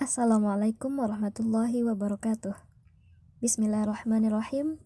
Assalamualaikum 0.00 1.04
warahmatullahi 1.04 1.84
wabarakatuh. 1.84 2.56
Bismillahirrahmanirrahim. 3.44 4.80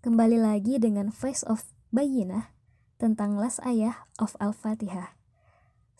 Kembali 0.00 0.40
lagi 0.40 0.80
dengan 0.80 1.12
Face 1.12 1.44
of 1.44 1.68
Bayinah 1.92 2.48
tentang 2.96 3.36
las 3.36 3.60
ayah 3.60 4.08
of 4.16 4.40
Al-Fatihah. 4.40 5.12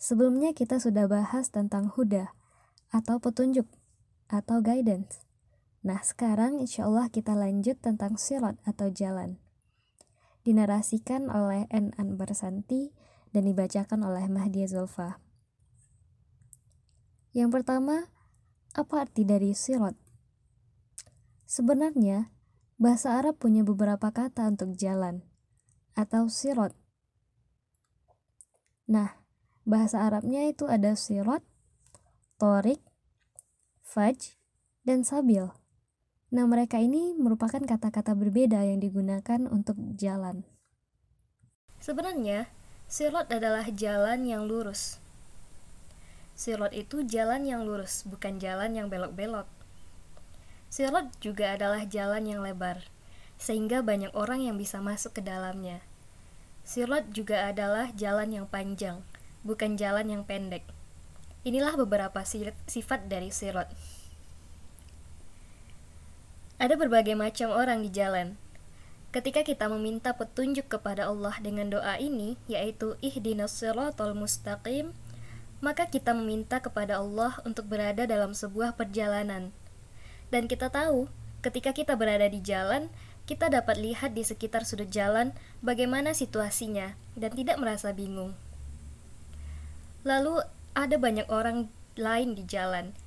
Sebelumnya 0.01 0.57
kita 0.57 0.81
sudah 0.81 1.05
bahas 1.05 1.53
tentang 1.53 1.93
huda 1.93 2.33
atau 2.89 3.21
petunjuk 3.21 3.69
atau 4.25 4.57
guidance. 4.65 5.21
Nah 5.85 6.01
sekarang 6.01 6.57
insya 6.57 6.89
Allah 6.89 7.13
kita 7.13 7.37
lanjut 7.37 7.77
tentang 7.77 8.17
sirat 8.17 8.57
atau 8.65 8.89
jalan. 8.89 9.37
Dinarasikan 10.41 11.29
oleh 11.29 11.69
N. 11.69 11.93
Anbar 11.93 12.33
Santi 12.33 12.89
dan 13.37 13.45
dibacakan 13.45 14.01
oleh 14.01 14.25
Mahdi 14.25 14.65
Zulfa. 14.65 15.21
Yang 17.37 17.61
pertama, 17.61 18.09
apa 18.71 19.03
arti 19.03 19.27
dari 19.27 19.51
sirat? 19.51 19.95
Sebenarnya, 21.43 22.31
bahasa 22.79 23.19
Arab 23.19 23.35
punya 23.37 23.67
beberapa 23.67 24.09
kata 24.09 24.47
untuk 24.47 24.73
jalan 24.79 25.21
atau 25.93 26.31
sirat. 26.31 26.71
Nah, 28.87 29.19
bahasa 29.67 30.03
Arabnya 30.03 30.47
itu 30.47 30.67
ada 30.67 30.95
sirat, 30.95 31.43
torik, 32.39 32.79
faj, 33.83 34.35
dan 34.87 35.03
sabil. 35.03 35.51
Nah, 36.31 36.47
mereka 36.47 36.79
ini 36.79 37.11
merupakan 37.15 37.59
kata-kata 37.59 38.15
berbeda 38.15 38.63
yang 38.63 38.79
digunakan 38.79 39.47
untuk 39.51 39.75
jalan. 39.99 40.47
Sebenarnya, 41.83 42.47
sirat 42.87 43.27
adalah 43.27 43.67
jalan 43.67 44.23
yang 44.23 44.47
lurus. 44.47 45.03
Sirot 46.41 46.73
itu 46.73 47.05
jalan 47.05 47.45
yang 47.45 47.69
lurus, 47.69 48.01
bukan 48.01 48.41
jalan 48.41 48.73
yang 48.73 48.89
belok-belok. 48.89 49.45
Sirot 50.73 51.13
juga 51.21 51.53
adalah 51.53 51.85
jalan 51.85 52.25
yang 52.25 52.41
lebar, 52.41 52.81
sehingga 53.37 53.85
banyak 53.85 54.09
orang 54.17 54.49
yang 54.49 54.57
bisa 54.57 54.81
masuk 54.81 55.13
ke 55.13 55.21
dalamnya. 55.21 55.85
Sirot 56.65 57.13
juga 57.13 57.45
adalah 57.45 57.93
jalan 57.93 58.33
yang 58.33 58.49
panjang, 58.49 59.05
bukan 59.45 59.77
jalan 59.77 60.09
yang 60.09 60.25
pendek. 60.25 60.65
Inilah 61.45 61.77
beberapa 61.77 62.25
sifat 62.65 63.05
dari 63.05 63.29
sirot. 63.29 63.69
Ada 66.57 66.73
berbagai 66.73 67.13
macam 67.13 67.53
orang 67.53 67.85
di 67.85 67.93
jalan. 67.93 68.33
Ketika 69.13 69.45
kita 69.45 69.69
meminta 69.69 70.17
petunjuk 70.17 70.73
kepada 70.73 71.05
Allah 71.05 71.37
dengan 71.37 71.69
doa 71.69 72.01
ini, 72.01 72.33
yaitu 72.49 72.97
ihdinas 73.05 73.53
siratal 73.53 74.17
mustaqim, 74.17 74.97
maka 75.61 75.87
kita 75.87 76.17
meminta 76.17 76.57
kepada 76.59 76.97
Allah 76.97 77.37
untuk 77.45 77.69
berada 77.69 78.09
dalam 78.09 78.33
sebuah 78.33 78.73
perjalanan. 78.73 79.53
Dan 80.33 80.49
kita 80.49 80.73
tahu, 80.73 81.05
ketika 81.45 81.71
kita 81.71 81.93
berada 81.93 82.25
di 82.25 82.41
jalan, 82.41 82.89
kita 83.29 83.47
dapat 83.47 83.77
lihat 83.77 84.17
di 84.17 84.25
sekitar 84.25 84.65
sudut 84.65 84.89
jalan 84.89 85.31
bagaimana 85.61 86.17
situasinya 86.17 86.97
dan 87.13 87.31
tidak 87.37 87.61
merasa 87.61 87.93
bingung. 87.93 88.33
Lalu, 90.01 90.41
ada 90.73 90.97
banyak 90.97 91.29
orang 91.29 91.69
lain 91.93 92.33
di 92.33 92.43
jalan. 92.49 92.97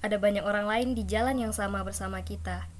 Ada 0.00 0.16
banyak 0.22 0.46
orang 0.46 0.70
lain 0.70 0.88
di 0.94 1.02
jalan 1.02 1.36
yang 1.36 1.52
sama 1.52 1.82
bersama 1.82 2.22
kita. 2.22 2.70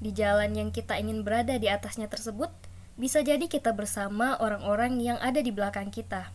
Di 0.00 0.10
jalan 0.10 0.56
yang 0.56 0.72
kita 0.72 0.96
ingin 0.96 1.22
berada 1.22 1.60
di 1.60 1.68
atasnya 1.68 2.08
tersebut, 2.08 2.50
bisa 2.96 3.20
jadi 3.20 3.44
kita 3.46 3.76
bersama 3.76 4.38
orang-orang 4.40 4.98
yang 5.02 5.18
ada 5.20 5.44
di 5.44 5.52
belakang 5.52 5.92
kita. 5.92 6.32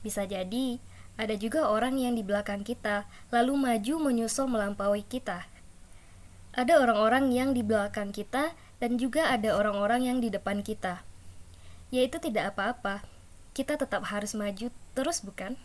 Bisa 0.00 0.28
jadi 0.28 0.80
ada 1.20 1.36
juga 1.36 1.68
orang 1.68 2.00
yang 2.00 2.16
di 2.16 2.24
belakang 2.24 2.64
kita, 2.64 3.04
lalu 3.28 3.54
maju 3.60 3.94
menyusul 4.00 4.48
melampaui 4.48 5.04
kita. 5.04 5.44
Ada 6.56 6.80
orang-orang 6.80 7.32
yang 7.32 7.52
di 7.52 7.60
belakang 7.60 8.12
kita, 8.16 8.56
dan 8.80 8.96
juga 8.98 9.28
ada 9.28 9.54
orang-orang 9.54 10.08
yang 10.08 10.18
di 10.18 10.32
depan 10.32 10.64
kita. 10.64 11.04
Yaitu 11.92 12.16
tidak 12.18 12.56
apa-apa, 12.56 13.04
kita 13.52 13.76
tetap 13.76 14.08
harus 14.08 14.32
maju 14.32 14.72
terus, 14.96 15.20
bukan? 15.20 15.60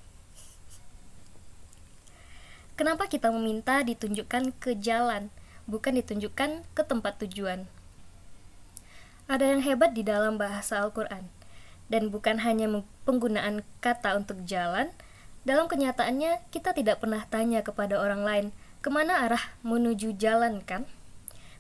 Kenapa 2.78 3.10
kita 3.10 3.34
meminta 3.34 3.82
ditunjukkan 3.82 4.54
ke 4.62 4.78
jalan, 4.78 5.34
bukan 5.66 5.98
ditunjukkan 5.98 6.62
ke 6.76 6.82
tempat 6.86 7.18
tujuan? 7.26 7.66
Ada 9.26 9.56
yang 9.56 9.66
hebat 9.66 9.98
di 9.98 10.06
dalam 10.06 10.38
bahasa 10.38 10.84
Al-Quran, 10.86 11.26
dan 11.90 12.14
bukan 12.14 12.44
hanya 12.44 12.70
penggunaan 13.08 13.66
kata 13.82 14.20
untuk 14.20 14.44
jalan, 14.46 14.94
dalam 15.48 15.72
kenyataannya, 15.72 16.44
kita 16.52 16.76
tidak 16.76 17.00
pernah 17.00 17.24
tanya 17.32 17.64
kepada 17.64 17.96
orang 18.04 18.28
lain, 18.28 18.46
ke 18.84 18.92
mana 18.92 19.24
arah 19.24 19.40
menuju 19.64 20.20
jalan 20.20 20.60
kan? 20.60 20.84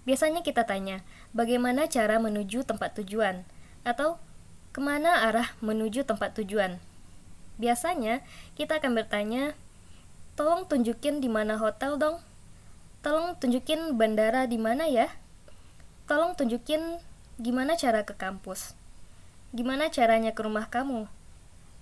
Biasanya 0.03 0.44
kita 0.44 0.68
tanya, 0.68 1.08
bagaimana 1.31 1.88
cara 1.88 2.20
menuju 2.20 2.68
tempat 2.68 3.00
tujuan? 3.00 3.48
Atau, 3.88 4.20
ke 4.75 4.84
mana 4.84 5.24
arah 5.31 5.56
menuju 5.64 6.03
tempat 6.03 6.36
tujuan? 6.36 6.84
Biasanya, 7.56 8.28
kita 8.59 8.84
akan 8.84 8.92
bertanya, 8.92 9.56
tolong 10.36 10.68
tunjukin 10.68 11.24
di 11.24 11.31
mana 11.31 11.56
hotel 11.56 11.96
dong? 11.96 12.19
Tolong 13.00 13.40
tunjukin 13.40 13.96
bandara 13.96 14.52
di 14.52 14.59
mana 14.59 14.92
ya? 14.92 15.08
Tolong 16.12 16.36
tunjukin 16.36 17.00
gimana 17.40 17.80
cara 17.80 18.04
ke 18.04 18.19
kampus? 18.19 18.75
Gimana 19.56 19.88
caranya 19.88 20.36
ke 20.36 20.44
rumah 20.44 20.68
kamu? 20.68 21.08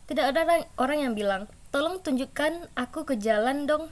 Tidak 0.05 0.21
ada 0.21 0.45
orang 0.77 0.99
yang 1.01 1.13
bilang, 1.17 1.49
tolong 1.73 1.97
tunjukkan 1.97 2.69
aku 2.77 3.09
ke 3.09 3.17
jalan 3.17 3.65
dong. 3.65 3.89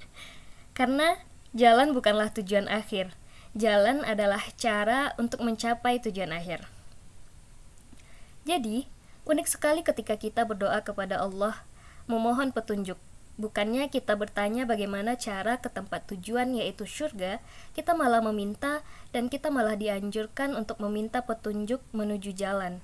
Karena 0.78 1.20
jalan 1.52 1.92
bukanlah 1.92 2.32
tujuan 2.32 2.72
akhir. 2.72 3.12
Jalan 3.52 4.00
adalah 4.08 4.40
cara 4.56 5.12
untuk 5.20 5.44
mencapai 5.44 6.00
tujuan 6.00 6.32
akhir. 6.32 6.64
Jadi, 8.48 8.88
unik 9.28 9.46
sekali 9.46 9.84
ketika 9.84 10.16
kita 10.16 10.48
berdoa 10.48 10.80
kepada 10.80 11.20
Allah, 11.20 11.60
memohon 12.08 12.50
petunjuk. 12.50 12.96
Bukannya 13.36 13.92
kita 13.92 14.16
bertanya 14.16 14.64
bagaimana 14.64 15.16
cara 15.20 15.60
ke 15.60 15.68
tempat 15.68 16.04
tujuan 16.08 16.52
yaitu 16.56 16.88
surga, 16.88 17.44
kita 17.76 17.92
malah 17.92 18.24
meminta 18.24 18.80
dan 19.12 19.28
kita 19.28 19.52
malah 19.52 19.76
dianjurkan 19.76 20.52
untuk 20.56 20.80
meminta 20.80 21.24
petunjuk 21.24 21.84
menuju 21.92 22.32
jalan. 22.32 22.80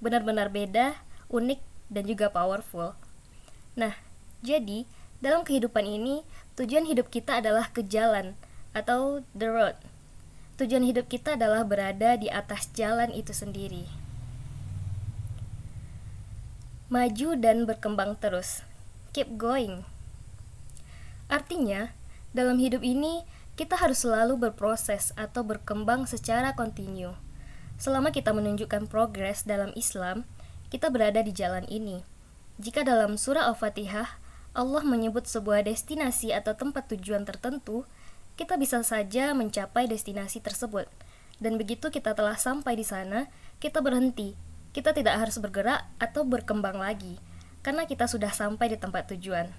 Benar-benar 0.00 0.52
beda, 0.52 1.00
unik, 1.32 1.60
dan 1.92 2.06
juga 2.06 2.30
powerful. 2.32 2.94
Nah, 3.76 3.94
jadi 4.40 4.88
dalam 5.20 5.42
kehidupan 5.42 5.84
ini 5.84 6.22
tujuan 6.60 6.84
hidup 6.84 7.08
kita 7.08 7.40
adalah 7.40 7.72
ke 7.72 7.84
jalan 7.84 8.36
atau 8.76 9.24
the 9.32 9.48
road. 9.48 9.76
Tujuan 10.56 10.84
hidup 10.84 11.08
kita 11.12 11.36
adalah 11.36 11.64
berada 11.68 12.16
di 12.16 12.32
atas 12.32 12.72
jalan 12.72 13.12
itu 13.12 13.32
sendiri. 13.32 13.84
Maju 16.88 17.36
dan 17.36 17.68
berkembang 17.68 18.16
terus. 18.16 18.64
Keep 19.12 19.36
going. 19.36 19.84
Artinya, 21.26 21.92
dalam 22.32 22.62
hidup 22.62 22.80
ini 22.86 23.26
kita 23.56 23.76
harus 23.80 24.04
selalu 24.04 24.36
berproses 24.48 25.16
atau 25.16 25.40
berkembang 25.42 26.04
secara 26.04 26.52
kontinu. 26.52 27.16
Selama 27.76 28.12
kita 28.12 28.32
menunjukkan 28.32 28.88
progres 28.88 29.44
dalam 29.44 29.72
Islam, 29.76 30.28
kita 30.72 30.90
berada 30.90 31.22
di 31.22 31.30
jalan 31.30 31.66
ini 31.70 32.02
jika 32.56 32.80
dalam 32.88 33.20
surah 33.20 33.52
Al-Fatihah 33.52 34.16
Allah 34.56 34.80
menyebut 34.80 35.28
sebuah 35.28 35.68
destinasi 35.68 36.32
atau 36.32 36.56
tempat 36.56 36.88
tujuan 36.88 37.28
tertentu, 37.28 37.84
kita 38.40 38.56
bisa 38.56 38.80
saja 38.80 39.36
mencapai 39.36 39.84
destinasi 39.84 40.40
tersebut. 40.40 40.88
Dan 41.36 41.60
begitu 41.60 41.92
kita 41.92 42.16
telah 42.16 42.40
sampai 42.40 42.72
di 42.72 42.84
sana, 42.88 43.28
kita 43.60 43.84
berhenti. 43.84 44.32
Kita 44.72 44.96
tidak 44.96 45.20
harus 45.20 45.36
bergerak 45.36 45.84
atau 46.00 46.24
berkembang 46.24 46.80
lagi, 46.80 47.20
karena 47.60 47.84
kita 47.84 48.08
sudah 48.08 48.32
sampai 48.32 48.72
di 48.72 48.80
tempat 48.80 49.12
tujuan. 49.12 49.52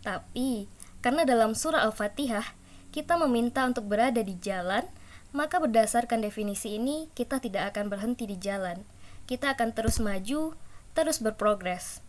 Tapi, 0.00 0.72
karena 1.04 1.28
dalam 1.28 1.52
surah 1.52 1.84
Al-Fatihah, 1.84 2.56
kita 2.88 3.20
meminta 3.20 3.68
untuk 3.68 3.84
berada 3.92 4.24
di 4.24 4.40
jalan, 4.40 4.88
maka 5.36 5.60
berdasarkan 5.60 6.24
definisi 6.24 6.80
ini, 6.80 7.12
kita 7.12 7.44
tidak 7.44 7.76
akan 7.76 7.92
berhenti 7.92 8.24
di 8.24 8.40
jalan. 8.40 8.88
Kita 9.28 9.52
akan 9.52 9.76
terus 9.76 10.00
maju, 10.00 10.56
terus 10.96 11.20
berprogres. 11.20 12.00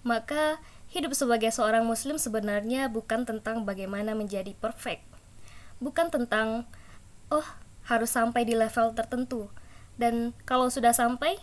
Maka, 0.00 0.64
hidup 0.88 1.12
sebagai 1.12 1.52
seorang 1.52 1.84
muslim 1.84 2.16
sebenarnya 2.16 2.88
bukan 2.88 3.28
tentang 3.28 3.68
bagaimana 3.68 4.16
menjadi 4.16 4.56
perfect. 4.56 5.04
Bukan 5.76 6.08
tentang 6.08 6.64
oh, 7.28 7.44
harus 7.84 8.08
sampai 8.08 8.48
di 8.48 8.56
level 8.56 8.96
tertentu. 8.96 9.52
Dan 10.00 10.32
kalau 10.48 10.72
sudah 10.72 10.96
sampai, 10.96 11.36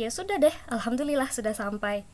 ya 0.00 0.08
sudah 0.08 0.40
deh, 0.40 0.56
alhamdulillah 0.72 1.28
sudah 1.28 1.52
sampai. 1.52 2.08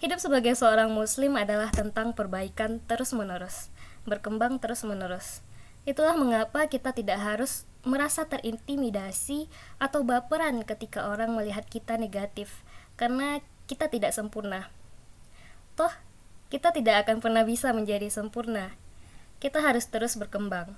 Hidup 0.00 0.18
sebagai 0.18 0.56
seorang 0.58 0.90
muslim 0.90 1.36
adalah 1.38 1.70
tentang 1.70 2.16
perbaikan 2.16 2.82
terus-menerus, 2.88 3.70
berkembang 4.08 4.58
terus-menerus. 4.58 5.44
Itulah 5.86 6.18
mengapa 6.18 6.66
kita 6.66 6.90
tidak 6.90 7.22
harus 7.22 7.68
merasa 7.82 8.26
terintimidasi 8.30 9.50
atau 9.82 10.06
baperan 10.06 10.62
ketika 10.62 11.10
orang 11.10 11.34
melihat 11.34 11.66
kita 11.66 11.98
negatif, 11.98 12.62
karena 12.94 13.42
kita 13.66 13.90
tidak 13.90 14.14
sempurna. 14.14 14.70
Toh, 15.74 15.90
kita 16.52 16.70
tidak 16.70 17.08
akan 17.08 17.24
pernah 17.24 17.42
bisa 17.42 17.72
menjadi 17.72 18.06
sempurna. 18.12 18.76
Kita 19.42 19.58
harus 19.64 19.88
terus 19.88 20.14
berkembang. 20.14 20.76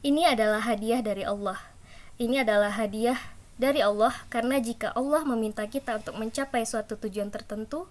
Ini 0.00 0.30
adalah 0.32 0.62
hadiah 0.62 1.02
dari 1.02 1.26
Allah. 1.26 1.58
Ini 2.22 2.46
adalah 2.46 2.70
hadiah 2.70 3.18
dari 3.58 3.82
Allah 3.82 4.14
karena 4.30 4.62
jika 4.62 4.94
Allah 4.94 5.26
meminta 5.26 5.66
kita 5.66 5.98
untuk 5.98 6.14
mencapai 6.16 6.62
suatu 6.62 6.94
tujuan 6.94 7.34
tertentu, 7.34 7.90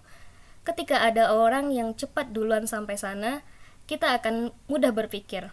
ketika 0.64 1.04
ada 1.04 1.36
orang 1.36 1.68
yang 1.68 1.92
cepat 1.92 2.32
duluan 2.32 2.64
sampai 2.64 2.96
sana, 2.96 3.44
kita 3.84 4.16
akan 4.16 4.56
mudah 4.72 4.92
berpikir, 4.96 5.52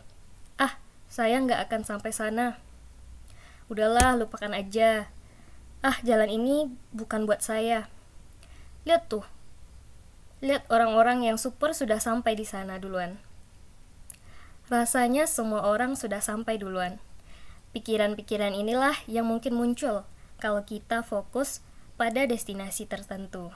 saya 1.15 1.39
nggak 1.39 1.71
akan 1.71 1.87
sampai 1.87 2.11
sana. 2.11 2.59
Udahlah, 3.71 4.19
lupakan 4.19 4.51
aja. 4.51 5.07
Ah, 5.79 5.95
jalan 6.03 6.27
ini 6.27 6.67
bukan 6.91 7.23
buat 7.23 7.39
saya. 7.39 7.87
Lihat 8.83 9.07
tuh, 9.07 9.23
lihat 10.43 10.67
orang-orang 10.67 11.23
yang 11.23 11.39
super 11.39 11.71
sudah 11.71 12.03
sampai 12.03 12.35
di 12.35 12.43
sana 12.43 12.83
duluan. 12.83 13.15
Rasanya 14.67 15.23
semua 15.23 15.63
orang 15.63 15.95
sudah 15.95 16.19
sampai 16.19 16.59
duluan. 16.59 16.99
Pikiran-pikiran 17.71 18.51
inilah 18.51 18.99
yang 19.07 19.31
mungkin 19.31 19.55
muncul 19.55 20.03
kalau 20.43 20.67
kita 20.67 20.99
fokus 20.99 21.63
pada 21.95 22.27
destinasi 22.27 22.91
tertentu. 22.91 23.55